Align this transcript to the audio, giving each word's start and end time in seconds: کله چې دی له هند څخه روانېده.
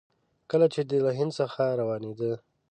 کله 0.51 0.65
چې 0.73 0.81
دی 0.89 0.97
له 1.05 1.11
هند 1.17 1.31
څخه 1.39 1.63
روانېده. 1.81 2.33